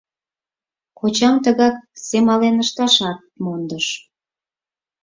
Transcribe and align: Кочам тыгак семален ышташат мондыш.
Кочам 0.99 1.35
тыгак 1.43 1.75
семален 2.07 2.55
ышташат 2.63 3.19
мондыш. 3.43 3.87